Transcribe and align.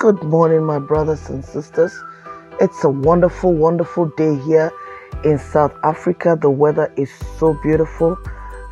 Good 0.00 0.22
morning, 0.22 0.64
my 0.64 0.78
brothers 0.78 1.28
and 1.28 1.44
sisters. 1.44 1.92
It's 2.58 2.84
a 2.84 2.88
wonderful, 2.88 3.52
wonderful 3.52 4.06
day 4.16 4.34
here 4.46 4.72
in 5.26 5.38
South 5.38 5.74
Africa. 5.84 6.38
The 6.40 6.48
weather 6.48 6.90
is 6.96 7.10
so 7.38 7.52
beautiful. 7.62 8.16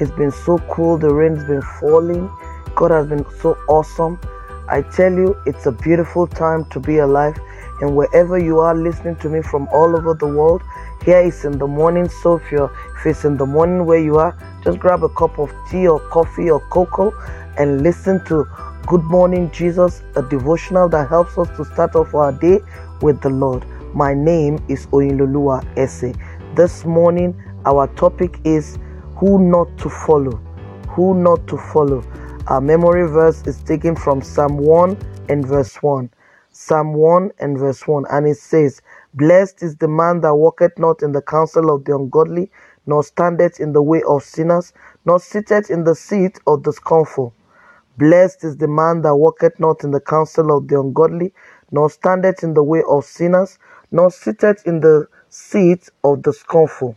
It's 0.00 0.10
been 0.12 0.30
so 0.30 0.56
cool. 0.70 0.96
The 0.96 1.12
rain's 1.12 1.44
been 1.44 1.60
falling. 1.60 2.30
God 2.74 2.92
has 2.92 3.08
been 3.08 3.26
so 3.42 3.58
awesome. 3.68 4.18
I 4.70 4.80
tell 4.80 5.12
you, 5.12 5.36
it's 5.44 5.66
a 5.66 5.72
beautiful 5.72 6.26
time 6.26 6.64
to 6.70 6.80
be 6.80 6.96
alive. 6.96 7.38
And 7.82 7.94
wherever 7.94 8.38
you 8.38 8.60
are 8.60 8.74
listening 8.74 9.16
to 9.16 9.28
me 9.28 9.42
from 9.42 9.68
all 9.70 9.94
over 9.94 10.14
the 10.14 10.26
world, 10.26 10.62
here 11.04 11.20
is 11.20 11.44
in 11.44 11.58
the 11.58 11.66
morning. 11.66 12.08
So 12.22 12.36
if, 12.36 12.50
you're, 12.50 12.72
if 12.96 13.04
it's 13.04 13.26
in 13.26 13.36
the 13.36 13.44
morning 13.44 13.84
where 13.84 14.00
you 14.00 14.16
are, 14.16 14.34
just 14.64 14.78
grab 14.78 15.04
a 15.04 15.10
cup 15.10 15.38
of 15.38 15.52
tea 15.70 15.88
or 15.88 16.00
coffee 16.08 16.48
or 16.48 16.60
cocoa 16.70 17.12
and 17.58 17.82
listen 17.82 18.24
to 18.24 18.46
Good 18.88 19.04
Morning 19.04 19.50
Jesus, 19.50 20.02
a 20.16 20.22
devotional 20.22 20.88
that 20.88 21.10
helps 21.10 21.36
us 21.36 21.54
to 21.58 21.64
start 21.66 21.94
off 21.94 22.14
our 22.14 22.32
day 22.32 22.60
with 23.02 23.20
the 23.20 23.28
Lord. 23.28 23.66
My 23.94 24.14
name 24.14 24.64
is 24.66 24.86
Oyinlolua 24.86 25.62
Ese. 25.76 26.16
This 26.54 26.86
morning, 26.86 27.38
our 27.66 27.86
topic 27.96 28.40
is 28.44 28.78
Who 29.16 29.38
Not 29.40 29.76
to 29.80 29.90
Follow. 29.90 30.40
Who 30.88 31.12
Not 31.12 31.46
to 31.48 31.58
Follow. 31.58 32.02
Our 32.46 32.62
memory 32.62 33.06
verse 33.06 33.46
is 33.46 33.62
taken 33.62 33.94
from 33.94 34.22
Psalm 34.22 34.56
1 34.56 34.96
and 35.28 35.46
verse 35.46 35.82
1. 35.82 36.08
Psalm 36.50 36.94
1 36.94 37.32
and 37.40 37.58
verse 37.58 37.86
1. 37.86 38.06
And 38.10 38.26
it 38.26 38.38
says, 38.38 38.80
Blessed 39.12 39.62
is 39.62 39.76
the 39.76 39.88
man 39.88 40.22
that 40.22 40.34
walketh 40.34 40.78
not 40.78 41.02
in 41.02 41.12
the 41.12 41.20
counsel 41.20 41.70
of 41.74 41.84
the 41.84 41.94
ungodly, 41.94 42.50
nor 42.86 43.04
standeth 43.04 43.60
in 43.60 43.74
the 43.74 43.82
way 43.82 44.00
of 44.08 44.22
sinners, 44.22 44.72
nor 45.04 45.20
sitteth 45.20 45.68
in 45.68 45.84
the 45.84 45.94
seat 45.94 46.38
of 46.46 46.62
the 46.62 46.72
scornful. 46.72 47.34
Blessed 47.98 48.44
is 48.44 48.56
the 48.58 48.68
man 48.68 49.02
that 49.02 49.16
walketh 49.16 49.58
not 49.58 49.82
in 49.82 49.90
the 49.90 50.00
counsel 50.00 50.56
of 50.56 50.68
the 50.68 50.80
ungodly, 50.80 51.34
nor 51.72 51.90
standeth 51.90 52.44
in 52.44 52.54
the 52.54 52.62
way 52.62 52.82
of 52.88 53.04
sinners, 53.04 53.58
nor 53.90 54.12
sitteth 54.12 54.64
in 54.66 54.80
the 54.80 55.08
seat 55.30 55.88
of 56.04 56.22
the 56.22 56.32
scornful. 56.32 56.94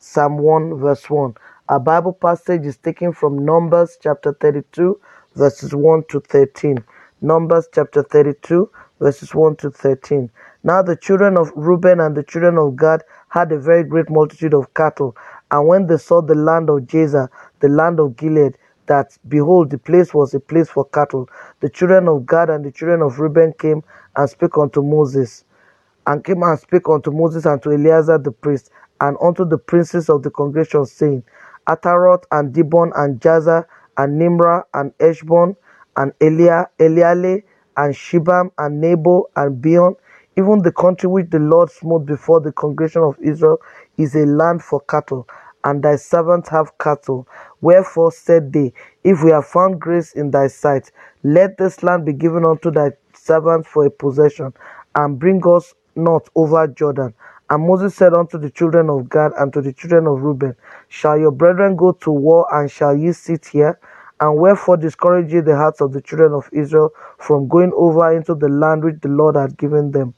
Psalm 0.00 0.38
1 0.38 0.74
verse 0.80 1.08
1. 1.08 1.34
Our 1.68 1.78
Bible 1.80 2.14
passage 2.14 2.66
is 2.66 2.76
taken 2.78 3.12
from 3.12 3.44
Numbers 3.44 3.96
chapter 4.02 4.32
32 4.40 5.00
verses 5.36 5.72
1 5.72 6.04
to 6.08 6.20
13. 6.20 6.84
Numbers 7.20 7.68
chapter 7.72 8.02
32 8.02 8.68
verses 8.98 9.34
1 9.34 9.56
to 9.56 9.70
13. 9.70 10.30
Now 10.64 10.82
the 10.82 10.96
children 10.96 11.36
of 11.38 11.52
Reuben 11.54 12.00
and 12.00 12.16
the 12.16 12.24
children 12.24 12.58
of 12.58 12.76
Gad 12.76 13.04
had 13.28 13.52
a 13.52 13.58
very 13.58 13.84
great 13.84 14.10
multitude 14.10 14.54
of 14.54 14.74
cattle. 14.74 15.16
And 15.52 15.68
when 15.68 15.86
they 15.86 15.98
saw 15.98 16.22
the 16.22 16.34
land 16.34 16.70
of 16.70 16.80
Jazer, 16.80 17.28
the 17.60 17.68
land 17.68 18.00
of 18.00 18.16
Gilead, 18.16 18.58
that 18.90 19.16
behold, 19.28 19.70
the 19.70 19.78
place 19.78 20.12
was 20.12 20.34
a 20.34 20.40
place 20.40 20.68
for 20.68 20.84
cattle. 20.86 21.30
The 21.60 21.70
children 21.70 22.08
of 22.08 22.26
Gad 22.26 22.50
and 22.50 22.64
the 22.66 22.72
children 22.72 23.02
of 23.02 23.20
Reuben 23.20 23.54
came 23.54 23.84
and 24.16 24.28
spake 24.30 24.58
unto 24.58 24.82
Moses, 24.82 25.44
and 26.08 26.24
came 26.24 26.42
and 26.42 26.58
spake 26.58 26.88
unto 26.90 27.12
Moses 27.12 27.46
and 27.46 27.62
to 27.62 27.72
Eleazar 27.72 28.18
the 28.18 28.32
priest, 28.32 28.70
and 29.00 29.16
unto 29.22 29.46
the 29.46 29.58
princes 29.58 30.10
of 30.10 30.24
the 30.24 30.30
congregation, 30.30 30.86
saying, 30.86 31.24
Ataroth 31.68 32.24
and 32.32 32.52
Dibon 32.54 32.92
and 32.96 33.20
Jazer 33.20 33.64
and 33.96 34.20
Nimrah 34.20 34.64
and 34.74 34.92
Eshbon 34.98 35.56
and 35.96 36.12
Elia, 36.20 36.68
Elealeh 36.80 37.42
and 37.78 37.94
Shebam 37.94 38.50
and 38.58 38.80
Nebo 38.80 39.30
and 39.36 39.62
Beon, 39.62 39.94
even 40.36 40.62
the 40.62 40.72
country 40.72 41.08
which 41.08 41.30
the 41.30 41.38
Lord 41.38 41.70
smote 41.70 42.06
before 42.06 42.40
the 42.40 42.52
congregation 42.52 43.02
of 43.02 43.16
Israel, 43.22 43.58
is 43.98 44.16
a 44.16 44.26
land 44.26 44.62
for 44.64 44.80
cattle 44.82 45.28
and 45.64 45.82
thy 45.82 45.96
servants 45.96 46.48
have 46.48 46.76
cattle. 46.78 47.28
Wherefore 47.60 48.12
said 48.12 48.52
they, 48.52 48.72
If 49.04 49.22
we 49.22 49.30
have 49.32 49.46
found 49.46 49.80
grace 49.80 50.12
in 50.14 50.30
thy 50.30 50.48
sight, 50.48 50.90
let 51.22 51.58
this 51.58 51.82
land 51.82 52.04
be 52.06 52.12
given 52.12 52.44
unto 52.46 52.70
thy 52.70 52.92
servants 53.14 53.68
for 53.68 53.86
a 53.86 53.90
possession, 53.90 54.54
and 54.94 55.18
bring 55.18 55.42
us 55.46 55.74
not 55.96 56.28
over 56.34 56.66
Jordan. 56.68 57.14
And 57.50 57.66
Moses 57.66 57.94
said 57.94 58.14
unto 58.14 58.38
the 58.38 58.50
children 58.50 58.90
of 58.90 59.08
Gad 59.10 59.32
and 59.38 59.52
to 59.52 59.60
the 59.60 59.72
children 59.72 60.06
of 60.06 60.22
Reuben, 60.22 60.56
Shall 60.88 61.18
your 61.18 61.32
brethren 61.32 61.76
go 61.76 61.92
to 61.92 62.10
war, 62.10 62.46
and 62.52 62.70
shall 62.70 62.96
ye 62.96 63.12
sit 63.12 63.46
here? 63.46 63.78
And 64.20 64.38
wherefore 64.38 64.76
discourage 64.76 65.32
ye 65.32 65.40
the 65.40 65.56
hearts 65.56 65.80
of 65.80 65.92
the 65.92 66.00
children 66.00 66.32
of 66.32 66.48
Israel 66.52 66.90
from 67.18 67.48
going 67.48 67.72
over 67.74 68.14
into 68.14 68.34
the 68.34 68.48
land 68.48 68.84
which 68.84 69.00
the 69.00 69.08
Lord 69.08 69.36
had 69.36 69.58
given 69.58 69.90
them? 69.92 70.14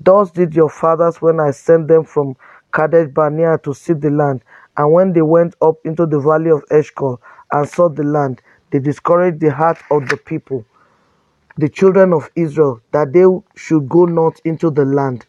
Thus 0.00 0.30
did 0.30 0.54
your 0.54 0.70
fathers 0.70 1.22
when 1.22 1.40
I 1.40 1.50
sent 1.52 1.88
them 1.88 2.04
from 2.04 2.36
Kadesh 2.72 3.08
Barnea 3.12 3.58
to 3.64 3.74
see 3.74 3.92
the 3.94 4.10
land. 4.10 4.42
And 4.76 4.92
when 4.92 5.12
they 5.12 5.22
went 5.22 5.54
up 5.62 5.76
into 5.84 6.06
the 6.06 6.20
valley 6.20 6.50
of 6.50 6.64
Eshcol 6.70 7.20
and 7.52 7.68
saw 7.68 7.88
the 7.88 8.04
land, 8.04 8.42
they 8.70 8.78
discouraged 8.80 9.40
the 9.40 9.52
heart 9.52 9.78
of 9.90 10.08
the 10.08 10.16
people, 10.16 10.64
the 11.58 11.68
children 11.68 12.12
of 12.12 12.30
Israel, 12.36 12.80
that 12.92 13.12
they 13.12 13.24
should 13.56 13.88
go 13.88 14.06
not 14.06 14.40
into 14.44 14.70
the 14.70 14.84
land 14.84 15.26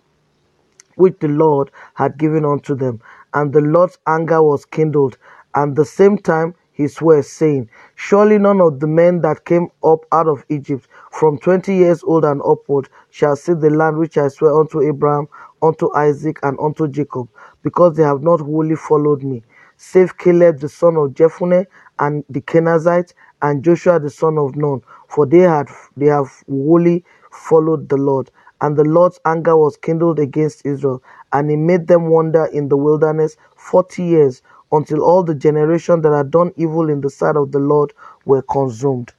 which 0.96 1.16
the 1.20 1.28
Lord 1.28 1.72
had 1.96 2.18
given 2.18 2.46
unto 2.46 2.76
them. 2.76 3.02
And 3.34 3.54
the 3.54 3.62
Lord's 3.62 3.98
anger 4.08 4.42
was 4.44 4.66
kindled, 4.66 5.18
and 5.56 5.76
the 5.76 5.86
same 5.86 6.18
time 6.18 6.56
he 6.74 6.88
swore, 6.88 7.24
saying, 7.24 7.70
Surely 7.96 8.38
none 8.40 8.62
of 8.62 8.80
the 8.80 8.88
men 8.88 9.22
that 9.22 9.46
came 9.46 9.70
up 9.84 10.06
out 10.12 10.28
of 10.28 10.46
Egypt 10.50 10.88
from 11.12 11.38
twenty 11.40 11.76
years 11.76 12.04
old 12.04 12.26
and 12.26 12.42
upward 12.44 12.90
shall 13.12 13.36
see 13.36 13.54
the 13.54 13.70
land 13.70 13.98
which 13.98 14.18
I 14.18 14.28
swear 14.30 14.54
unto 14.60 14.82
Abraham, 14.82 15.28
unto 15.62 15.94
Isaac, 15.96 16.40
and 16.44 16.60
unto 16.60 16.88
Jacob, 16.88 17.30
because 17.64 17.96
they 17.96 18.04
have 18.04 18.24
not 18.24 18.42
wholly 18.42 18.76
followed 18.76 19.24
me, 19.24 19.44
save 19.78 20.18
Caleb 20.18 20.60
the 20.60 20.70
son 20.70 20.98
of 20.98 21.12
Jephunneh, 21.14 21.66
and 22.00 22.26
the 22.30 22.42
Kenizzite, 22.42 23.14
and 23.42 23.64
Joshua 23.64 24.00
the 24.00 24.10
son 24.10 24.38
of 24.38 24.56
Nun, 24.56 24.82
for 25.08 25.26
they 25.26 25.40
had 25.40 25.70
they 25.98 26.08
have 26.08 26.44
wholly 26.50 27.06
followed 27.32 27.90
the 27.90 27.98
Lord. 27.98 28.32
And 28.62 28.78
the 28.78 28.86
Lord's 28.86 29.20
anger 29.26 29.58
was 29.58 29.78
kindled 29.78 30.20
against 30.20 30.66
Israel, 30.66 31.04
and 31.34 31.50
he 31.50 31.58
made 31.58 31.88
them 31.88 32.08
wander 32.10 32.46
in 32.46 32.70
the 32.70 32.78
wilderness 32.78 33.38
forty 33.58 34.04
years, 34.04 34.42
until 34.74 35.04
all 35.04 35.24
the 35.24 35.36
generation 35.36 36.02
that 36.02 36.12
had 36.12 36.32
done 36.32 36.52
evil 36.58 36.90
in 36.90 37.00
the 37.00 37.10
sight 37.10 37.38
of 37.38 37.52
the 37.52 37.60
Lord 37.60 37.94
were 38.26 38.42
consumed. 38.42 39.14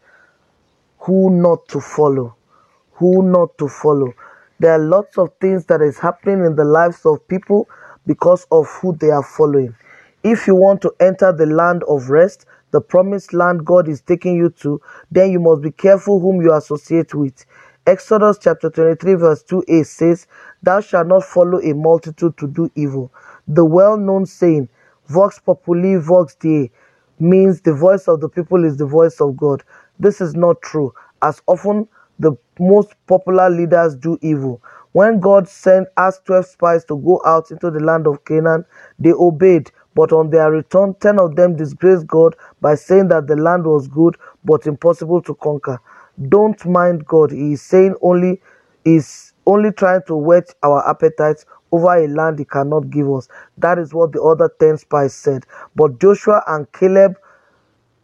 Who 0.99 1.31
not 1.31 1.69
to 1.69 1.81
follow? 1.81 2.35
Who 2.95 3.23
not 3.23 3.57
to 3.59 3.69
follow? 3.69 4.13
There 4.59 4.73
are 4.73 4.79
lots 4.79 5.17
of 5.17 5.31
things 5.41 5.67
that 5.67 5.81
is 5.81 5.99
happening 5.99 6.45
in 6.45 6.57
the 6.57 6.65
lives 6.65 7.07
of 7.07 7.27
people 7.29 7.69
because 8.07 8.47
of 8.51 8.69
who 8.69 8.97
they 8.97 9.11
are 9.11 9.23
following. 9.23 9.75
If 10.25 10.47
you 10.47 10.55
want 10.57 10.83
to 10.83 10.95
enter 11.01 11.33
the 11.33 11.47
land 11.47 11.85
of 11.85 12.11
rest, 12.11 12.47
the 12.73 12.81
promised 12.81 13.33
land 13.33 13.65
God 13.65 13.89
is 13.89 14.01
taking 14.01 14.37
you 14.37 14.51
to, 14.63 14.81
then 15.11 15.31
you 15.31 15.39
must 15.39 15.63
be 15.63 15.71
careful 15.71 16.19
whom 16.19 16.43
you 16.43 16.53
associate 16.53 17.15
with. 17.15 17.45
Exodus 17.87 18.39
chapter 18.41 18.71
23, 18.71 19.15
verse 19.15 19.45
2a 19.45 19.87
says, 19.87 20.27
Thou 20.63 20.81
shalt 20.81 21.07
not 21.07 21.25
follow 21.25 21.61
a 21.61 21.75
multitude 21.75 22.37
to 22.39 22.49
do 22.49 22.71
evil. 22.75 23.13
The 23.47 23.65
well 23.65 23.97
known 23.99 24.27
saying, 24.27 24.69
Vox 25.09 25.39
populi, 25.41 25.97
vox 25.99 26.35
Dei, 26.37 26.71
means 27.21 27.61
the 27.63 27.75
voice 27.75 28.09
of 28.09 28.21
the 28.21 28.29
people 28.29 28.65
is 28.65 28.77
the 28.79 28.87
voice 28.87 29.21
of 29.21 29.37
God. 29.37 29.63
This 29.99 30.21
is 30.21 30.35
not 30.35 30.63
true, 30.63 30.93
as 31.23 31.43
often 31.47 31.89
the 32.19 32.33
most 32.59 32.95
popular 33.07 33.51
leaders 33.51 33.97
do 33.97 34.19
evil. 34.23 34.63
When 34.93 35.21
God 35.21 35.49
sent 35.49 35.89
asked 35.97 36.27
12 36.27 36.47
spies 36.47 36.85
to 36.87 36.97
go 36.99 37.21
out 37.27 37.51
into 37.51 37.71
the 37.71 37.81
land 37.81 38.07
of 38.07 38.25
Canaan, 38.25 38.65
they 38.99 39.13
obeyed, 39.13 39.71
but 39.95 40.13
on 40.13 40.31
their 40.31 40.51
return, 40.51 40.95
10 41.01 41.19
of 41.21 41.37
them 41.37 41.57
disgraced 41.57 42.07
God 42.07 42.37
by 42.61 42.75
saying 42.77 43.09
that 43.09 43.27
the 43.27 43.37
land 43.37 43.67
was 43.67 43.89
good 43.89 44.17
but 44.45 44.67
impossible 44.67 45.23
to 45.23 45.35
conquer. 45.37 45.81
Don't 46.29 46.65
mind 46.67 47.07
God. 47.07 47.33
He 47.33 47.55
is 47.55 47.63
saying 47.63 47.97
only 48.03 48.41
is 48.85 49.35
only 49.47 49.73
trying 49.73 50.03
to 50.07 50.17
whet 50.17 50.55
our 50.63 50.89
appetites 50.89 51.47
over 51.73 51.97
a 52.05 52.09
land 52.09 52.39
he 52.41 52.47
cannot 52.47 52.91
give 52.91 53.11
us. 53.13 53.29
That 53.59 53.79
is 53.79 53.95
what 53.95 54.13
the 54.13 54.23
other 54.23 54.51
10 54.61 54.79
spies 54.79 55.15
said. 55.15 55.47
But 55.77 56.01
Joshua 56.01 56.43
and 56.49 56.71
Caleb 56.73 57.15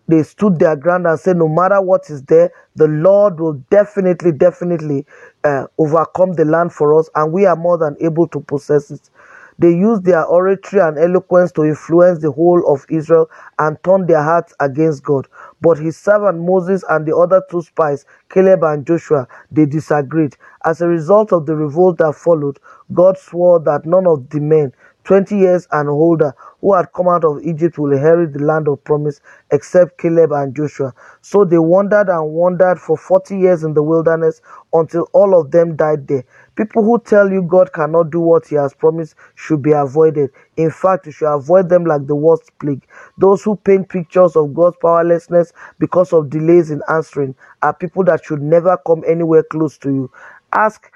they 0.08 0.22
stood 0.22 0.60
their 0.60 0.76
ground 0.76 1.06
and 1.08 1.20
said, 1.20 1.36
No 1.38 1.48
matter 1.48 1.82
what 1.82 2.10
is 2.10 2.22
there, 2.24 2.52
the 2.76 2.88
Lord 2.88 3.40
will 3.40 3.54
definitely, 3.70 4.32
definitely 4.32 5.06
uh, 5.44 5.66
overcome 5.78 6.34
the 6.34 6.46
land 6.46 6.72
for 6.74 6.98
us, 6.98 7.10
and 7.16 7.32
we 7.32 7.46
are 7.46 7.56
more 7.56 7.78
than 7.78 7.96
able 8.00 8.28
to 8.28 8.40
possess 8.40 8.92
it. 8.92 9.10
They 9.58 9.70
used 9.70 10.04
their 10.04 10.24
oratory 10.26 10.82
and 10.82 10.98
eloquence 10.98 11.52
to 11.54 11.64
influence 11.64 12.22
the 12.22 12.32
whole 12.32 12.62
of 12.72 12.86
Israel 12.90 13.30
and 13.58 13.82
turn 13.84 14.06
their 14.06 14.22
hearts 14.22 14.54
against 14.60 15.02
God. 15.04 15.28
But 15.60 15.78
his 15.78 15.96
servant 15.96 16.40
Moses 16.40 16.84
and 16.88 17.06
the 17.06 17.16
other 17.16 17.42
two 17.50 17.62
spies, 17.62 18.04
Caleb 18.30 18.62
and 18.64 18.86
Joshua, 18.86 19.28
they 19.50 19.66
disagreed. 19.66 20.36
As 20.64 20.80
a 20.80 20.88
result 20.88 21.32
of 21.32 21.46
the 21.46 21.56
revolt 21.56 21.98
that 21.98 22.14
followed, 22.14 22.58
God 22.92 23.18
swore 23.18 23.60
that 23.60 23.86
none 23.86 24.06
of 24.06 24.30
the 24.30 24.40
men 24.40 24.72
20 25.04 25.36
years 25.36 25.66
and 25.72 25.88
older 25.88 26.34
who 26.60 26.74
had 26.74 26.92
come 26.92 27.08
out 27.08 27.24
of 27.24 27.42
Egypt 27.42 27.78
will 27.78 27.92
inherit 27.92 28.32
the 28.32 28.44
land 28.44 28.68
of 28.68 28.82
promise 28.84 29.20
except 29.50 29.98
Caleb 29.98 30.32
and 30.32 30.54
Joshua. 30.54 30.92
So 31.22 31.44
they 31.44 31.58
wandered 31.58 32.08
and 32.08 32.32
wandered 32.32 32.78
for 32.78 32.96
40 32.96 33.38
years 33.38 33.64
in 33.64 33.74
the 33.74 33.82
wilderness 33.82 34.42
until 34.72 35.08
all 35.12 35.38
of 35.40 35.50
them 35.50 35.74
died 35.76 36.06
there. 36.06 36.24
People 36.60 36.84
who 36.84 36.98
tell 36.98 37.32
you 37.32 37.40
God 37.40 37.72
cannot 37.72 38.10
do 38.10 38.20
what 38.20 38.46
he 38.46 38.54
has 38.56 38.74
promised 38.74 39.14
should 39.34 39.62
be 39.62 39.72
avoided. 39.72 40.28
In 40.58 40.70
fact, 40.70 41.06
you 41.06 41.12
should 41.12 41.34
avoid 41.34 41.70
them 41.70 41.86
like 41.86 42.06
the 42.06 42.14
worst 42.14 42.50
plague. 42.58 42.86
Those 43.16 43.42
who 43.42 43.56
paint 43.56 43.88
pictures 43.88 44.36
of 44.36 44.52
God's 44.52 44.76
powerlessness 44.76 45.54
because 45.78 46.12
of 46.12 46.28
delays 46.28 46.70
in 46.70 46.82
answering 46.86 47.34
are 47.62 47.72
people 47.72 48.04
that 48.04 48.26
should 48.26 48.42
never 48.42 48.76
come 48.86 49.02
anywhere 49.08 49.42
close 49.42 49.78
to 49.78 49.88
you. 49.88 50.10
ask 50.52 50.92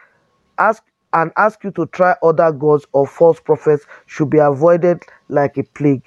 ask 0.59 0.83
and 1.15 1.33
ask 1.39 1.65
you 1.65 1.71
to 1.71 1.87
try 1.87 2.15
other 2.23 2.53
gods 2.53 2.85
or 2.93 3.07
false 3.07 3.41
prophets 3.41 3.87
should 4.05 4.29
be 4.29 4.37
avoided 4.37 5.03
like 5.31 5.57
a 5.57 5.63
plague. 5.63 6.03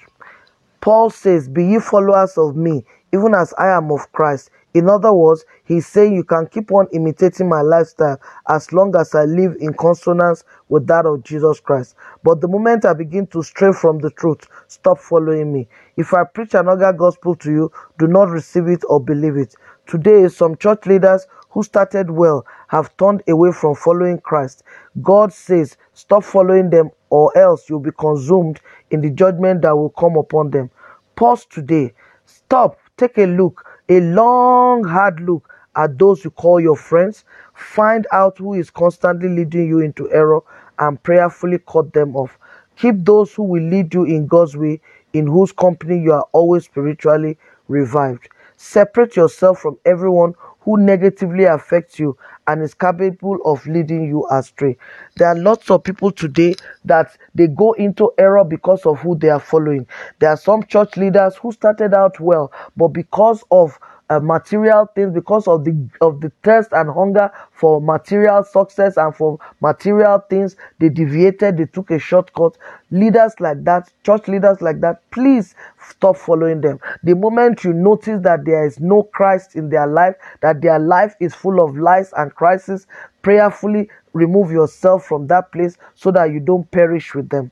Paul 0.80 1.10
says, 1.10 1.48
Be 1.48 1.64
ye 1.64 1.78
followers 1.80 2.38
of 2.38 2.54
me, 2.54 2.84
even 3.12 3.34
as 3.34 3.52
I 3.58 3.70
am 3.70 3.90
of 3.90 4.12
Christ. 4.12 4.50
In 4.74 4.88
other 4.88 5.12
words, 5.12 5.44
he's 5.64 5.86
saying 5.86 6.14
you 6.14 6.24
can 6.24 6.46
keep 6.46 6.70
on 6.72 6.86
imitating 6.92 7.48
my 7.48 7.62
lifestyle 7.62 8.20
as 8.48 8.72
long 8.72 8.94
as 8.96 9.14
I 9.14 9.24
live 9.24 9.56
in 9.60 9.74
consonance 9.74 10.44
with 10.68 10.86
that 10.88 11.06
of 11.06 11.24
Jesus 11.24 11.60
Christ. 11.60 11.96
But 12.22 12.40
the 12.40 12.48
moment 12.48 12.84
I 12.84 12.92
begin 12.94 13.26
to 13.28 13.42
stray 13.42 13.72
from 13.72 13.98
the 13.98 14.10
truth, 14.10 14.46
stop 14.68 14.98
following 14.98 15.52
me. 15.52 15.68
If 15.96 16.14
I 16.14 16.24
preach 16.24 16.54
another 16.54 16.92
gospel 16.92 17.34
to 17.36 17.50
you, 17.50 17.72
do 17.98 18.06
not 18.06 18.28
receive 18.28 18.68
it 18.68 18.84
or 18.88 19.00
believe 19.00 19.36
it. 19.36 19.54
Today, 19.86 20.28
some 20.28 20.56
church 20.56 20.86
leaders 20.86 21.26
who 21.50 21.62
started 21.62 22.10
well 22.10 22.46
have 22.68 22.96
turned 22.96 23.22
away 23.28 23.52
from 23.52 23.74
following 23.74 24.18
Christ. 24.20 24.62
God 25.02 25.32
says, 25.32 25.76
Stop 25.94 26.24
following 26.24 26.70
them, 26.70 26.90
or 27.10 27.36
else 27.36 27.68
you'll 27.68 27.80
be 27.80 27.90
consumed 27.98 28.60
in 28.90 29.00
the 29.00 29.10
judgment 29.10 29.62
that 29.62 29.76
will 29.76 29.90
come 29.90 30.16
upon 30.16 30.50
them. 30.50 30.70
Pause 31.16 31.46
today. 31.46 31.92
Stop. 32.26 32.78
Take 32.96 33.18
a 33.18 33.26
look, 33.26 33.64
a 33.88 34.00
long, 34.00 34.84
hard 34.84 35.20
look 35.20 35.48
at 35.76 35.98
those 35.98 36.24
you 36.24 36.30
call 36.30 36.60
your 36.60 36.76
friends. 36.76 37.24
Find 37.54 38.06
out 38.12 38.38
who 38.38 38.54
is 38.54 38.70
constantly 38.70 39.28
leading 39.28 39.68
you 39.68 39.80
into 39.80 40.10
error 40.12 40.40
and 40.78 41.02
prayerfully 41.02 41.58
cut 41.66 41.92
them 41.92 42.16
off. 42.16 42.38
Keep 42.76 43.04
those 43.04 43.34
who 43.34 43.42
will 43.42 43.62
lead 43.62 43.92
you 43.94 44.04
in 44.04 44.26
God's 44.26 44.56
way, 44.56 44.80
in 45.12 45.26
whose 45.26 45.52
company 45.52 45.98
you 46.00 46.12
are 46.12 46.26
always 46.32 46.64
spiritually 46.64 47.36
revived. 47.68 48.28
Separate 48.56 49.16
yourself 49.16 49.60
from 49.60 49.78
everyone 49.84 50.34
who 50.68 50.76
negatively 50.76 51.44
affects 51.44 51.98
you 51.98 52.14
and 52.46 52.62
is 52.62 52.74
capable 52.74 53.38
of 53.46 53.66
leading 53.66 54.04
you 54.04 54.28
astray. 54.30 54.76
There 55.16 55.26
are 55.28 55.34
lots 55.34 55.70
of 55.70 55.82
people 55.82 56.10
today 56.10 56.56
that 56.84 57.16
they 57.34 57.46
go 57.46 57.72
into 57.72 58.12
error 58.18 58.44
because 58.44 58.84
of 58.84 58.98
who 58.98 59.16
they 59.16 59.30
are 59.30 59.40
following. 59.40 59.86
There 60.18 60.28
are 60.28 60.36
some 60.36 60.62
church 60.64 60.98
leaders 60.98 61.36
who 61.36 61.52
started 61.52 61.94
out 61.94 62.20
well, 62.20 62.52
but 62.76 62.88
because 62.88 63.42
of 63.50 63.78
uh, 64.10 64.20
material 64.20 64.86
things 64.94 65.12
because 65.12 65.46
of 65.46 65.64
the 65.64 65.88
of 66.00 66.20
the 66.20 66.32
thirst 66.42 66.70
and 66.72 66.90
hunger 66.90 67.30
for 67.52 67.80
material 67.80 68.42
success 68.42 68.96
and 68.96 69.14
for 69.14 69.38
material 69.60 70.18
things 70.30 70.56
they 70.78 70.88
deviated 70.88 71.56
they 71.56 71.66
took 71.66 71.90
a 71.90 71.98
shortcut. 71.98 72.56
Leaders 72.90 73.34
like 73.38 73.62
that 73.64 73.90
church 74.04 74.28
leaders 74.28 74.60
like 74.62 74.80
that 74.80 75.02
please 75.10 75.54
stop 75.90 76.16
following 76.16 76.60
them. 76.60 76.78
The 77.02 77.14
moment 77.14 77.64
you 77.64 77.72
notice 77.72 78.22
that 78.22 78.44
there 78.44 78.64
is 78.66 78.80
no 78.80 79.02
christ 79.02 79.56
in 79.56 79.68
their 79.68 79.86
life 79.86 80.14
that 80.40 80.62
their 80.62 80.78
life 80.78 81.14
is 81.20 81.34
full 81.34 81.62
of 81.62 81.76
lies 81.76 82.12
and 82.16 82.34
crisis 82.34 82.86
prayerfully 83.22 83.88
remove 84.14 84.50
yourself 84.50 85.04
from 85.04 85.26
that 85.26 85.52
place 85.52 85.76
so 85.94 86.10
that 86.10 86.32
you 86.32 86.40
don't 86.40 86.70
perish 86.70 87.14
with 87.14 87.28
them 87.28 87.50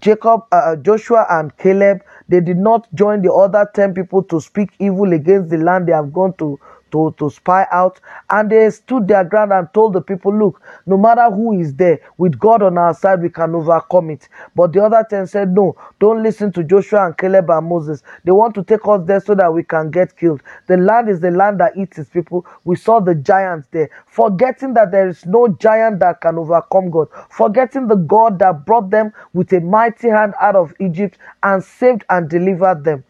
Jacob, 0.00 0.42
uh, 0.52 0.56
uh, 0.56 0.76
Joshua, 0.76 1.26
and 1.30 1.56
Caleb, 1.58 2.02
they 2.28 2.40
did 2.40 2.58
not 2.58 2.86
join 2.94 3.22
the 3.22 3.32
other 3.32 3.68
10 3.74 3.94
people 3.94 4.22
to 4.24 4.40
speak 4.40 4.70
evil 4.78 5.12
against 5.12 5.50
the 5.50 5.58
land 5.58 5.86
they 5.88 5.92
have 5.92 6.12
gone 6.12 6.34
to 6.38 6.58
to, 6.92 7.14
to 7.18 7.30
spy 7.30 7.66
out. 7.72 8.00
And 8.30 8.50
they 8.50 8.70
stood 8.70 9.08
their 9.08 9.24
ground 9.24 9.52
and 9.52 9.72
told 9.72 9.94
the 9.94 10.00
people, 10.02 10.36
Look, 10.36 10.60
no 10.86 10.96
matter 10.96 11.30
who 11.30 11.58
is 11.60 11.74
there, 11.74 12.00
with 12.18 12.38
God 12.38 12.62
on 12.62 12.78
our 12.78 12.94
side, 12.94 13.22
we 13.22 13.30
can 13.30 13.54
overcome 13.54 14.10
it. 14.10 14.28
But 14.54 14.72
the 14.72 14.84
other 14.84 15.04
10 15.08 15.26
said, 15.26 15.54
No, 15.54 15.76
don't 16.00 16.22
listen 16.22 16.52
to 16.52 16.64
Joshua 16.64 17.06
and 17.06 17.16
Caleb 17.18 17.50
and 17.50 17.68
Moses. 17.68 18.02
They 18.24 18.32
want 18.32 18.54
to 18.56 18.64
take 18.64 18.86
us 18.86 19.00
there 19.06 19.20
so 19.20 19.34
that 19.34 19.52
we 19.52 19.62
can 19.64 19.90
get 19.90 20.16
killed. 20.16 20.42
The 20.66 20.76
land 20.76 21.08
is 21.08 21.20
the 21.20 21.30
land 21.30 21.60
that 21.60 21.76
eats 21.76 21.98
its 21.98 22.10
people. 22.10 22.46
We 22.64 22.76
saw 22.76 23.00
the 23.00 23.14
giants 23.14 23.68
there, 23.70 23.90
forgetting 24.06 24.74
that 24.74 24.90
there 24.92 25.08
is 25.08 25.26
no 25.26 25.48
giant 25.48 26.00
that 26.00 26.20
can 26.20 26.38
overcome 26.38 26.90
God, 26.90 27.08
forgetting 27.30 27.88
the 27.88 27.96
God 27.96 28.38
that 28.40 28.64
brought 28.66 28.90
them 28.90 29.12
with 29.34 29.52
a 29.52 29.60
mighty 29.60 30.08
hand 30.08 30.34
out 30.40 30.56
of 30.56 30.74
Egypt 30.80 31.18
and 31.42 31.62
saved 31.62 32.04
and 32.10 32.28
delivered 32.28 32.84
them. 32.84 33.04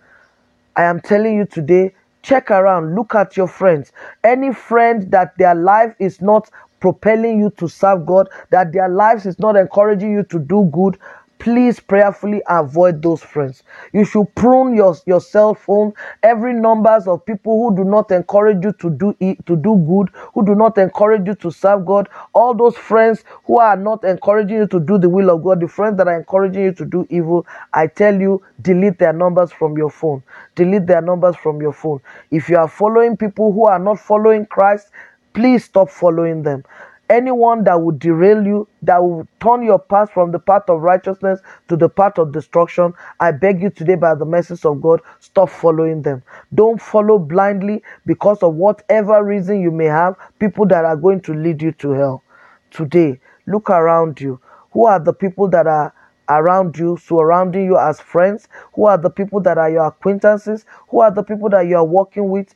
I 0.76 0.84
am 0.84 1.00
telling 1.00 1.36
you 1.36 1.46
today, 1.46 1.94
check 2.28 2.50
around, 2.50 2.94
look 2.94 3.14
at 3.14 3.36
your 3.38 3.48
friends. 3.48 3.90
Any 4.22 4.52
friend 4.52 5.10
that 5.10 5.36
their 5.38 5.54
life 5.54 5.94
is 5.98 6.20
not 6.20 6.50
propelling 6.80 7.40
you 7.40 7.50
to 7.56 7.68
serve 7.68 8.04
God, 8.04 8.28
that 8.50 8.72
their 8.72 8.88
lives 8.88 9.24
is 9.24 9.38
not 9.38 9.56
encouraging 9.56 10.12
you 10.12 10.22
to 10.24 10.38
do 10.38 10.68
good, 10.72 10.98
please 11.38 11.80
prayerfully 11.80 12.42
avoid 12.48 13.02
those 13.02 13.22
friends. 13.22 13.62
You 13.92 14.04
should 14.04 14.34
prune 14.34 14.74
your, 14.76 14.96
your 15.06 15.20
cell 15.20 15.54
phone, 15.54 15.92
every 16.22 16.52
numbers 16.54 17.06
of 17.06 17.24
people 17.24 17.58
who 17.62 17.76
do 17.76 17.84
not 17.84 18.10
encourage 18.10 18.64
you 18.64 18.72
to 18.72 18.90
do 18.90 19.14
to 19.20 19.56
do 19.56 19.76
good, 19.86 20.10
who 20.34 20.44
do 20.44 20.54
not 20.54 20.78
encourage 20.78 21.26
you 21.26 21.34
to 21.36 21.50
serve 21.50 21.86
God, 21.86 22.08
all 22.34 22.54
those 22.54 22.76
friends 22.76 23.24
who 23.44 23.58
are 23.58 23.76
not 23.76 24.04
encouraging 24.04 24.56
you 24.58 24.66
to 24.68 24.80
do 24.80 24.98
the 24.98 25.08
will 25.08 25.30
of 25.30 25.42
God, 25.42 25.60
the 25.60 25.68
friends 25.68 25.96
that 25.98 26.08
are 26.08 26.18
encouraging 26.18 26.62
you 26.62 26.72
to 26.72 26.84
do 26.84 27.06
evil, 27.10 27.46
I 27.72 27.86
tell 27.86 28.20
you, 28.20 28.42
delete 28.62 28.98
their 28.98 29.12
numbers 29.12 29.52
from 29.52 29.76
your 29.76 29.90
phone. 29.90 30.22
Delete 30.54 30.86
their 30.86 31.02
numbers 31.02 31.36
from 31.36 31.60
your 31.60 31.72
phone. 31.72 32.00
If 32.30 32.48
you 32.48 32.56
are 32.56 32.68
following 32.68 33.16
people 33.16 33.52
who 33.52 33.66
are 33.66 33.78
not 33.78 33.98
following 34.00 34.46
Christ, 34.46 34.88
please 35.34 35.64
stop 35.64 35.90
following 35.90 36.42
them 36.42 36.64
anyone 37.10 37.64
that 37.64 37.80
would 37.80 37.98
derail 37.98 38.44
you, 38.46 38.68
that 38.82 39.02
will 39.02 39.26
turn 39.40 39.62
your 39.62 39.78
path 39.78 40.10
from 40.10 40.32
the 40.32 40.38
path 40.38 40.64
of 40.68 40.80
righteousness 40.82 41.40
to 41.68 41.76
the 41.76 41.88
path 41.88 42.18
of 42.18 42.32
destruction, 42.32 42.94
I 43.20 43.32
beg 43.32 43.62
you 43.62 43.70
today 43.70 43.94
by 43.96 44.14
the 44.14 44.24
message 44.24 44.64
of 44.64 44.80
God, 44.80 45.00
stop 45.20 45.50
following 45.50 46.02
them. 46.02 46.22
Don't 46.54 46.80
follow 46.80 47.18
blindly 47.18 47.82
because 48.06 48.42
of 48.42 48.54
whatever 48.54 49.22
reason 49.24 49.60
you 49.60 49.70
may 49.70 49.86
have, 49.86 50.16
people 50.38 50.66
that 50.66 50.84
are 50.84 50.96
going 50.96 51.20
to 51.22 51.34
lead 51.34 51.62
you 51.62 51.72
to 51.72 51.90
hell. 51.90 52.22
Today, 52.70 53.18
look 53.46 53.70
around 53.70 54.20
you. 54.20 54.40
Who 54.72 54.86
are 54.86 55.00
the 55.00 55.12
people 55.12 55.48
that 55.48 55.66
are 55.66 55.94
around 56.28 56.76
you, 56.78 56.96
surrounding 56.98 57.64
you 57.64 57.78
as 57.78 58.00
friends? 58.00 58.48
Who 58.74 58.84
are 58.84 58.98
the 58.98 59.10
people 59.10 59.40
that 59.40 59.58
are 59.58 59.70
your 59.70 59.86
acquaintances? 59.86 60.66
Who 60.88 61.00
are 61.00 61.10
the 61.10 61.22
people 61.22 61.48
that 61.50 61.66
you 61.66 61.76
are 61.76 61.84
working 61.84 62.28
with? 62.28 62.54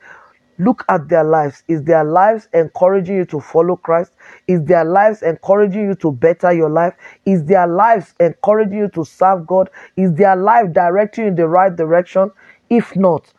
Look 0.62 0.84
at 0.88 1.08
their 1.08 1.24
lives. 1.24 1.64
Is 1.66 1.82
their 1.82 2.04
lives 2.04 2.48
encouraging 2.54 3.16
you 3.16 3.24
to 3.26 3.40
follow 3.40 3.74
Christ? 3.74 4.12
Is 4.46 4.62
their 4.64 4.84
lives 4.84 5.22
encouraging 5.22 5.86
you 5.86 5.94
to 5.96 6.12
better 6.12 6.52
your 6.52 6.70
life? 6.70 6.94
Is 7.26 7.44
their 7.44 7.66
lives 7.66 8.14
encouraging 8.20 8.78
you 8.78 8.88
to 8.90 9.04
serve 9.04 9.44
God? 9.44 9.70
Is 9.96 10.14
their 10.14 10.36
life 10.36 10.72
directing 10.72 11.24
you 11.24 11.30
in 11.30 11.34
the 11.34 11.48
right 11.48 11.74
direction? 11.74 12.30
If 12.70 12.94
not, 12.94 13.32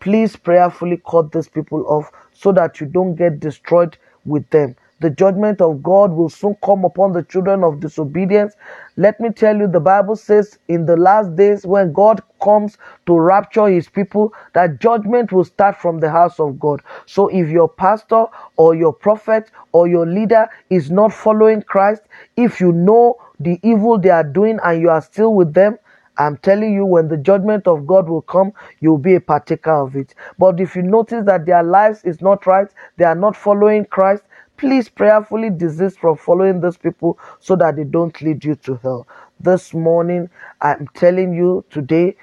please 0.00 0.36
prayerfully 0.36 1.00
cut 1.10 1.32
these 1.32 1.48
people 1.48 1.82
off 1.86 2.12
so 2.34 2.52
that 2.52 2.78
you 2.78 2.86
don't 2.86 3.14
get 3.14 3.40
destroyed 3.40 3.96
with 4.26 4.48
them. 4.50 4.76
The 5.00 5.10
judgment 5.10 5.60
of 5.60 5.82
God 5.82 6.12
will 6.12 6.28
soon 6.30 6.56
come 6.64 6.84
upon 6.84 7.12
the 7.12 7.22
children 7.22 7.62
of 7.64 7.80
disobedience. 7.80 8.54
Let 8.96 9.20
me 9.20 9.30
tell 9.30 9.56
you, 9.56 9.68
the 9.68 9.80
Bible 9.80 10.16
says 10.16 10.58
in 10.68 10.86
the 10.86 10.96
last 10.96 11.36
days 11.36 11.66
when 11.66 11.92
God 11.92 12.22
comes 12.42 12.78
to 13.06 13.18
rapture 13.18 13.66
his 13.68 13.88
people, 13.88 14.32
that 14.54 14.80
judgment 14.80 15.32
will 15.32 15.44
start 15.44 15.76
from 15.76 16.00
the 16.00 16.10
house 16.10 16.40
of 16.40 16.58
God. 16.58 16.80
So 17.06 17.28
if 17.28 17.48
your 17.48 17.68
pastor 17.68 18.26
or 18.56 18.74
your 18.74 18.92
prophet 18.92 19.50
or 19.72 19.86
your 19.88 20.06
leader 20.06 20.48
is 20.70 20.90
not 20.90 21.12
following 21.12 21.62
Christ, 21.62 22.02
if 22.36 22.60
you 22.60 22.72
know 22.72 23.16
the 23.38 23.60
evil 23.62 23.98
they 23.98 24.10
are 24.10 24.24
doing 24.24 24.58
and 24.64 24.80
you 24.80 24.90
are 24.90 25.02
still 25.02 25.34
with 25.34 25.54
them, 25.54 25.78
I'm 26.18 26.36
telling 26.38 26.72
you, 26.74 26.84
when 26.84 27.08
the 27.08 27.16
judgment 27.16 27.68
of 27.68 27.86
God 27.86 28.08
will 28.08 28.22
come, 28.22 28.52
you'll 28.80 28.98
be 28.98 29.14
a 29.14 29.20
partaker 29.20 29.72
of 29.72 29.94
it. 29.94 30.14
But 30.38 30.58
if 30.60 30.74
you 30.74 30.82
notice 30.82 31.24
that 31.26 31.46
their 31.46 31.62
lives 31.62 32.04
is 32.04 32.20
not 32.20 32.46
right, 32.46 32.68
they 32.96 33.04
are 33.04 33.14
not 33.14 33.36
following 33.36 33.84
Christ, 33.84 34.24
please 34.56 34.88
prayerfully 34.88 35.50
desist 35.50 35.98
from 35.98 36.16
following 36.16 36.60
those 36.60 36.76
people 36.76 37.18
so 37.40 37.56
that 37.56 37.76
they 37.76 37.84
don't 37.84 38.20
lead 38.22 38.44
you 38.44 38.54
to 38.56 38.76
hell. 38.76 39.06
This 39.40 39.74
morning, 39.74 40.30
I'm 40.60 40.88
telling 40.94 41.34
you 41.34 41.64
today, 41.70 42.16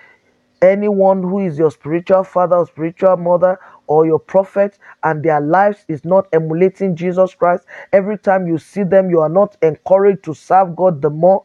anyone 0.61 1.21
who 1.23 1.39
is 1.39 1.57
your 1.57 1.71
spiritual 1.71 2.23
father 2.23 2.57
or 2.57 2.67
spiritual 2.67 3.17
mother 3.17 3.59
or 3.87 4.05
your 4.05 4.19
prophet 4.19 4.79
and 5.03 5.23
their 5.23 5.41
lives 5.41 5.85
is 5.87 6.05
not 6.05 6.27
emulating 6.33 6.95
Jesus 6.95 7.35
Christ, 7.35 7.65
every 7.91 8.17
time 8.17 8.47
you 8.47 8.57
see 8.57 8.83
them, 8.83 9.09
you 9.09 9.19
are 9.19 9.29
not 9.29 9.57
encouraged 9.61 10.23
to 10.23 10.33
serve 10.33 10.75
God 10.75 11.01
the 11.01 11.09
more 11.09 11.43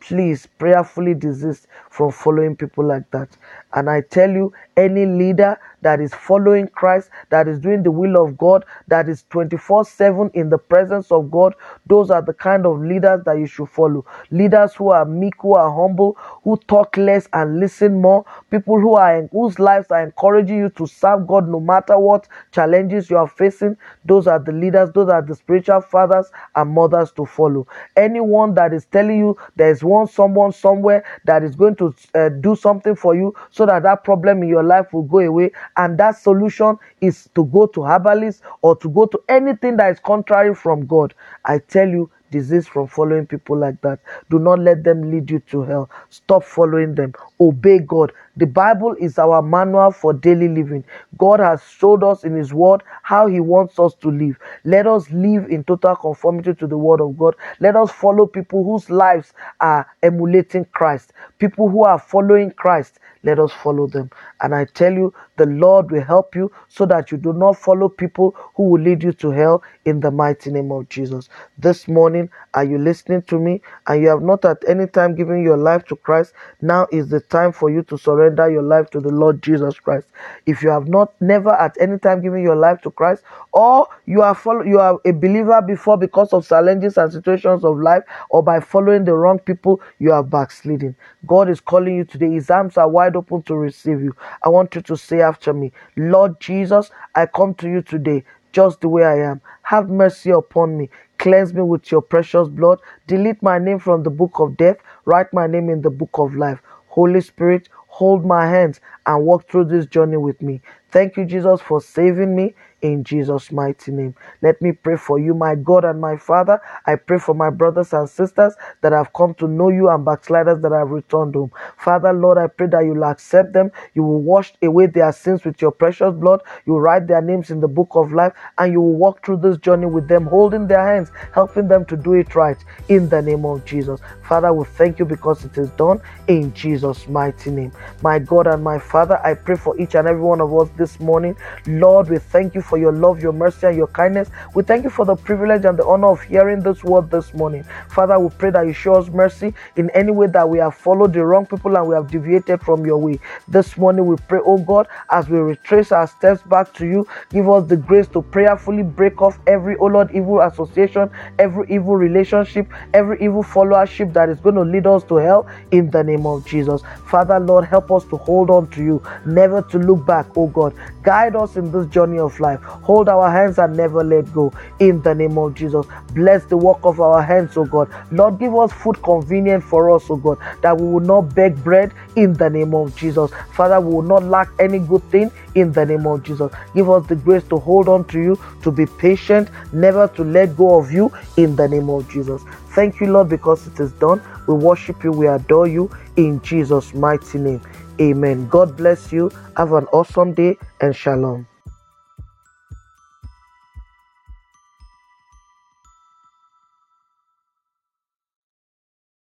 please 0.00 0.46
prayerfully 0.58 1.14
desist 1.14 1.66
from 1.90 2.10
following 2.10 2.56
people 2.56 2.84
like 2.84 3.10
that. 3.10 3.28
And 3.74 3.88
I 3.90 4.02
tell 4.02 4.30
you, 4.30 4.52
any 4.76 5.06
leader 5.06 5.58
that 5.82 6.00
is 6.00 6.12
following 6.14 6.68
Christ, 6.68 7.10
that 7.30 7.48
is 7.48 7.58
doing 7.58 7.82
the 7.82 7.90
will 7.90 8.22
of 8.22 8.36
God, 8.38 8.64
that 8.88 9.08
is 9.08 9.24
24 9.30 9.84
7 9.84 10.30
in 10.34 10.48
the 10.50 10.58
presence 10.58 11.10
of 11.12 11.30
God, 11.30 11.54
those 11.86 12.10
are 12.10 12.22
the 12.22 12.32
kind 12.32 12.66
of 12.66 12.80
leaders 12.80 13.22
that 13.24 13.38
you 13.38 13.46
should 13.46 13.68
follow. 13.68 14.04
Leaders 14.30 14.74
who 14.74 14.90
are 14.90 15.04
meek, 15.04 15.34
who 15.40 15.54
are 15.54 15.70
humble, 15.74 16.16
who 16.44 16.56
talk 16.68 16.96
less 16.96 17.28
and 17.32 17.60
listen 17.60 18.00
more, 18.00 18.24
people 18.50 18.80
who 18.80 18.94
are 18.94 19.26
whose 19.32 19.58
lives 19.58 19.90
are 19.90 20.02
encouraging 20.02 20.58
you 20.58 20.70
to 20.70 20.86
serve 20.86 21.26
God 21.26 21.48
no 21.48 21.60
matter 21.60 21.98
what 21.98 22.28
challenges 22.52 23.10
you 23.10 23.16
are 23.16 23.28
facing. 23.28 23.76
Those 24.04 24.26
are 24.26 24.38
the 24.38 24.52
leaders, 24.52 24.90
those 24.94 25.08
are 25.08 25.22
the 25.22 25.34
spiritual 25.34 25.80
fathers 25.80 26.30
and 26.56 26.70
mothers 26.70 27.12
to 27.12 27.26
follow. 27.26 27.66
Anyone 27.96 28.54
that 28.54 28.72
is 28.72 28.86
telling 28.86 29.18
you 29.18 29.36
there 29.56 29.70
is 29.70 29.82
one 29.84 30.06
someone 30.06 30.52
somewhere 30.52 31.04
that 31.24 31.42
is 31.42 31.54
going 31.54 31.76
to 31.76 31.94
uh, 32.14 32.28
do 32.28 32.56
something 32.56 32.94
for 32.96 33.14
you 33.14 33.34
so 33.60 33.66
that 33.66 33.82
that 33.82 34.04
problem 34.04 34.42
in 34.42 34.48
your 34.48 34.62
life 34.62 34.90
will 34.94 35.02
go 35.02 35.18
away. 35.18 35.50
And 35.76 35.98
that 35.98 36.16
solution 36.16 36.78
is 37.02 37.28
to 37.34 37.44
go 37.44 37.66
to 37.66 37.82
herbalists 37.82 38.40
or 38.62 38.74
to 38.76 38.88
go 38.88 39.04
to 39.04 39.20
anything 39.28 39.76
that 39.76 39.92
is 39.92 40.00
contrary 40.00 40.54
from 40.54 40.86
God. 40.86 41.12
I 41.44 41.58
tell 41.58 41.86
you, 41.86 42.10
disease 42.30 42.66
from 42.66 42.86
following 42.86 43.26
people 43.26 43.58
like 43.58 43.80
that. 43.82 43.98
Do 44.30 44.38
not 44.38 44.60
let 44.60 44.84
them 44.84 45.10
lead 45.10 45.30
you 45.30 45.40
to 45.50 45.62
hell. 45.62 45.90
Stop 46.08 46.44
following 46.44 46.94
them. 46.94 47.12
Obey 47.40 47.80
God. 47.80 48.12
The 48.36 48.46
Bible 48.46 48.94
is 48.98 49.18
our 49.18 49.42
manual 49.42 49.90
for 49.90 50.12
daily 50.12 50.48
living. 50.48 50.84
God 51.18 51.40
has 51.40 51.62
showed 51.64 52.02
us 52.04 52.24
in 52.24 52.34
His 52.34 52.54
Word 52.54 52.82
how 53.02 53.26
He 53.26 53.40
wants 53.40 53.78
us 53.78 53.94
to 53.96 54.10
live. 54.10 54.38
Let 54.64 54.86
us 54.86 55.10
live 55.10 55.50
in 55.50 55.64
total 55.64 55.96
conformity 55.96 56.54
to 56.54 56.66
the 56.66 56.78
Word 56.78 57.00
of 57.00 57.18
God. 57.18 57.34
Let 57.58 57.76
us 57.76 57.90
follow 57.90 58.26
people 58.26 58.64
whose 58.64 58.88
lives 58.88 59.32
are 59.60 59.86
emulating 60.02 60.64
Christ, 60.66 61.12
people 61.38 61.68
who 61.68 61.84
are 61.84 61.98
following 61.98 62.50
Christ. 62.52 62.98
Let 63.22 63.38
us 63.38 63.52
follow 63.52 63.86
them. 63.86 64.10
And 64.40 64.54
I 64.54 64.64
tell 64.64 64.92
you, 64.92 65.12
the 65.36 65.46
Lord 65.46 65.90
will 65.90 66.02
help 66.04 66.34
you 66.34 66.50
so 66.68 66.86
that 66.86 67.10
you 67.12 67.18
do 67.18 67.32
not 67.32 67.58
follow 67.58 67.88
people 67.88 68.36
who 68.54 68.64
will 68.70 68.80
lead 68.80 69.02
you 69.02 69.12
to 69.14 69.30
hell 69.30 69.62
in 69.84 70.00
the 70.00 70.10
mighty 70.10 70.50
name 70.50 70.72
of 70.72 70.88
Jesus. 70.88 71.28
This 71.58 71.88
morning, 71.88 72.30
are 72.54 72.64
you 72.64 72.78
listening 72.78 73.22
to 73.22 73.38
me 73.38 73.60
and 73.86 74.02
you 74.02 74.08
have 74.08 74.22
not 74.22 74.44
at 74.44 74.58
any 74.68 74.86
time 74.86 75.14
given 75.14 75.42
your 75.42 75.56
life 75.56 75.84
to 75.86 75.96
Christ? 75.96 76.32
Now 76.60 76.86
is 76.92 77.08
the 77.08 77.20
time 77.20 77.52
for 77.52 77.70
you 77.70 77.82
to 77.84 77.98
surrender 77.98 78.50
your 78.50 78.62
life 78.62 78.90
to 78.90 79.00
the 79.00 79.10
Lord 79.10 79.42
Jesus 79.42 79.78
Christ. 79.78 80.08
If 80.46 80.62
you 80.62 80.70
have 80.70 80.88
not 80.88 81.12
never 81.20 81.50
at 81.52 81.76
any 81.80 81.98
time 81.98 82.22
given 82.22 82.42
your 82.42 82.56
life 82.56 82.80
to 82.82 82.90
Christ, 82.90 83.22
or 83.52 83.88
you 84.06 84.22
are 84.22 84.34
follow, 84.34 84.62
you 84.64 84.78
are 84.80 84.98
a 85.06 85.12
believer 85.12 85.60
before 85.62 85.96
because 85.98 86.32
of 86.32 86.46
challenges 86.48 86.98
and 86.98 87.12
situations 87.12 87.64
of 87.64 87.78
life, 87.78 88.02
or 88.30 88.42
by 88.42 88.60
following 88.60 89.04
the 89.04 89.14
wrong 89.14 89.38
people, 89.38 89.80
you 89.98 90.12
are 90.12 90.22
backsliding. 90.22 90.94
God 91.26 91.48
is 91.50 91.60
calling 91.60 91.96
you 91.96 92.04
today. 92.04 92.30
His 92.30 92.50
arms 92.50 92.76
are 92.76 92.88
wide 92.88 93.09
open 93.16 93.42
to 93.44 93.56
receive 93.56 94.00
you. 94.02 94.14
I 94.44 94.48
want 94.48 94.74
you 94.74 94.80
to 94.82 94.96
say 94.96 95.20
after 95.20 95.52
me, 95.52 95.72
Lord 95.96 96.40
Jesus, 96.40 96.90
I 97.14 97.26
come 97.26 97.54
to 97.54 97.68
you 97.68 97.82
today 97.82 98.24
just 98.52 98.80
the 98.80 98.88
way 98.88 99.04
I 99.04 99.18
am. 99.30 99.40
Have 99.62 99.88
mercy 99.88 100.30
upon 100.30 100.76
me. 100.76 100.90
Cleanse 101.18 101.54
me 101.54 101.62
with 101.62 101.90
your 101.90 102.02
precious 102.02 102.48
blood. 102.48 102.80
Delete 103.06 103.42
my 103.42 103.58
name 103.58 103.78
from 103.78 104.02
the 104.02 104.10
book 104.10 104.40
of 104.40 104.56
death. 104.56 104.76
Write 105.04 105.32
my 105.32 105.46
name 105.46 105.70
in 105.70 105.82
the 105.82 105.90
book 105.90 106.10
of 106.14 106.34
life. 106.34 106.60
Holy 106.88 107.20
Spirit, 107.20 107.68
hold 107.88 108.24
my 108.24 108.46
hands 108.48 108.80
and 109.06 109.24
walk 109.24 109.48
through 109.48 109.66
this 109.66 109.86
journey 109.86 110.16
with 110.16 110.40
me. 110.42 110.60
Thank 110.90 111.16
you, 111.16 111.24
Jesus, 111.24 111.60
for 111.60 111.80
saving 111.80 112.34
me 112.34 112.54
in 112.82 113.04
Jesus' 113.04 113.52
mighty 113.52 113.92
name. 113.92 114.14
Let 114.42 114.60
me 114.62 114.72
pray 114.72 114.96
for 114.96 115.18
you, 115.18 115.34
my 115.34 115.54
God 115.54 115.84
and 115.84 116.00
my 116.00 116.16
Father. 116.16 116.60
I 116.86 116.96
pray 116.96 117.18
for 117.18 117.34
my 117.34 117.50
brothers 117.50 117.92
and 117.92 118.08
sisters 118.08 118.54
that 118.82 118.92
have 118.92 119.12
come 119.12 119.34
to 119.34 119.48
know 119.48 119.68
you 119.68 119.88
and 119.88 120.04
backsliders 120.04 120.60
that 120.62 120.72
have 120.72 120.90
returned 120.90 121.34
home. 121.34 121.52
Father, 121.76 122.12
Lord, 122.12 122.38
I 122.38 122.46
pray 122.46 122.66
that 122.68 122.84
you'll 122.84 123.04
accept 123.04 123.52
them. 123.52 123.70
You 123.94 124.02
will 124.02 124.22
wash 124.22 124.52
away 124.62 124.86
their 124.86 125.12
sins 125.12 125.44
with 125.44 125.60
your 125.60 125.72
precious 125.72 126.14
blood. 126.14 126.40
You 126.66 126.76
write 126.78 127.06
their 127.06 127.22
names 127.22 127.50
in 127.50 127.60
the 127.60 127.68
book 127.68 127.90
of 127.94 128.12
life 128.12 128.32
and 128.58 128.72
you 128.72 128.80
will 128.80 128.96
walk 128.96 129.24
through 129.24 129.38
this 129.38 129.58
journey 129.58 129.86
with 129.86 130.08
them, 130.08 130.26
holding 130.26 130.66
their 130.66 130.86
hands, 130.86 131.10
helping 131.32 131.68
them 131.68 131.84
to 131.86 131.96
do 131.96 132.14
it 132.14 132.34
right 132.34 132.58
in 132.88 133.08
the 133.08 133.22
name 133.22 133.44
of 133.44 133.64
Jesus. 133.64 134.00
Father, 134.30 134.52
we 134.52 134.64
thank 134.64 135.00
you 135.00 135.04
because 135.04 135.44
it 135.44 135.58
is 135.58 135.70
done 135.70 136.00
in 136.28 136.54
Jesus' 136.54 137.08
mighty 137.08 137.50
name. 137.50 137.72
My 138.00 138.20
God 138.20 138.46
and 138.46 138.62
my 138.62 138.78
Father, 138.78 139.18
I 139.26 139.34
pray 139.34 139.56
for 139.56 139.76
each 139.80 139.96
and 139.96 140.06
every 140.06 140.22
one 140.22 140.40
of 140.40 140.54
us 140.54 140.68
this 140.76 141.00
morning. 141.00 141.34
Lord, 141.66 142.08
we 142.08 142.18
thank 142.18 142.54
you 142.54 142.62
for 142.62 142.78
your 142.78 142.92
love, 142.92 143.20
your 143.20 143.32
mercy, 143.32 143.66
and 143.66 143.76
your 143.76 143.88
kindness. 143.88 144.30
We 144.54 144.62
thank 144.62 144.84
you 144.84 144.90
for 144.90 145.04
the 145.04 145.16
privilege 145.16 145.64
and 145.64 145.76
the 145.76 145.84
honor 145.84 146.06
of 146.12 146.22
hearing 146.22 146.60
this 146.60 146.84
word 146.84 147.10
this 147.10 147.34
morning. 147.34 147.64
Father, 147.88 148.20
we 148.20 148.30
pray 148.30 148.52
that 148.52 148.68
you 148.68 148.72
show 148.72 148.94
us 148.94 149.08
mercy 149.08 149.52
in 149.74 149.90
any 149.90 150.12
way 150.12 150.28
that 150.28 150.48
we 150.48 150.58
have 150.58 150.76
followed 150.76 151.12
the 151.12 151.26
wrong 151.26 151.44
people 151.44 151.76
and 151.76 151.88
we 151.88 151.96
have 151.96 152.08
deviated 152.08 152.60
from 152.60 152.86
your 152.86 152.98
way. 152.98 153.18
This 153.48 153.76
morning, 153.76 154.06
we 154.06 154.14
pray, 154.28 154.38
oh 154.44 154.58
God, 154.58 154.86
as 155.10 155.28
we 155.28 155.40
retrace 155.40 155.90
our 155.90 156.06
steps 156.06 156.42
back 156.42 156.72
to 156.74 156.86
you, 156.86 157.04
give 157.30 157.50
us 157.50 157.66
the 157.66 157.76
grace 157.76 158.06
to 158.08 158.22
prayerfully 158.22 158.84
break 158.84 159.20
off 159.20 159.40
every, 159.48 159.74
oh 159.78 159.86
Lord, 159.86 160.12
evil 160.14 160.40
association, 160.42 161.10
every 161.40 161.66
evil 161.68 161.96
relationship, 161.96 162.68
every 162.94 163.20
evil 163.20 163.42
followership 163.42 164.19
that 164.20 164.28
is 164.28 164.38
going 164.40 164.54
to 164.54 164.62
lead 164.62 164.86
us 164.86 165.02
to 165.04 165.16
hell 165.16 165.46
in 165.70 165.90
the 165.90 166.04
name 166.04 166.26
of 166.26 166.44
Jesus. 166.46 166.82
Father, 167.06 167.40
Lord, 167.40 167.64
help 167.64 167.90
us 167.90 168.04
to 168.06 168.18
hold 168.18 168.50
on 168.50 168.66
to 168.72 168.82
you, 168.82 169.02
never 169.24 169.62
to 169.62 169.78
look 169.78 170.04
back, 170.04 170.26
oh 170.36 170.48
God. 170.48 170.74
Guide 171.02 171.34
us 171.34 171.56
in 171.56 171.72
this 171.72 171.86
journey 171.86 172.18
of 172.18 172.38
life. 172.38 172.60
Hold 172.62 173.08
our 173.08 173.30
hands 173.30 173.58
and 173.58 173.74
never 173.74 174.04
let 174.04 174.30
go 174.34 174.52
in 174.78 175.00
the 175.00 175.14
name 175.14 175.38
of 175.38 175.54
Jesus. 175.54 175.86
Bless 176.12 176.44
the 176.44 176.56
work 176.56 176.80
of 176.82 177.00
our 177.00 177.22
hands, 177.22 177.56
oh 177.56 177.64
God. 177.64 177.88
Lord, 178.10 178.38
give 178.38 178.54
us 178.54 178.72
food 178.72 179.02
convenient 179.02 179.64
for 179.64 179.90
us, 179.90 180.10
oh 180.10 180.16
God, 180.16 180.36
that 180.60 180.76
we 180.76 180.86
will 180.86 181.00
not 181.00 181.34
beg 181.34 181.62
bread 181.64 181.92
in 182.16 182.34
the 182.34 182.50
name 182.50 182.74
of 182.74 182.94
Jesus. 182.94 183.30
Father, 183.52 183.80
we 183.80 183.94
will 183.94 184.02
not 184.02 184.24
lack 184.24 184.48
any 184.58 184.80
good 184.80 185.02
thing 185.10 185.30
in 185.54 185.72
the 185.72 185.86
name 185.86 186.06
of 186.06 186.22
Jesus. 186.22 186.52
Give 186.74 186.90
us 186.90 187.06
the 187.06 187.16
grace 187.16 187.44
to 187.44 187.56
hold 187.56 187.88
on 187.88 188.04
to 188.08 188.18
you, 188.20 188.38
to 188.62 188.70
be 188.70 188.84
patient, 188.84 189.48
never 189.72 190.08
to 190.08 190.24
let 190.24 190.56
go 190.56 190.78
of 190.78 190.92
you 190.92 191.10
in 191.38 191.56
the 191.56 191.66
name 191.66 191.88
of 191.88 192.08
Jesus. 192.10 192.42
Thank 192.80 192.98
you, 192.98 193.08
Lord, 193.12 193.28
because 193.28 193.66
it 193.66 193.78
is 193.78 193.92
done. 193.92 194.22
We 194.46 194.54
worship 194.54 195.04
you, 195.04 195.12
we 195.12 195.26
adore 195.26 195.66
you 195.66 195.90
in 196.16 196.40
Jesus' 196.40 196.94
mighty 196.94 197.36
name. 197.36 197.60
Amen. 198.00 198.48
God 198.48 198.74
bless 198.74 199.12
you. 199.12 199.30
Have 199.58 199.74
an 199.74 199.84
awesome 199.92 200.32
day 200.32 200.56
and 200.80 200.96
shalom. 200.96 201.46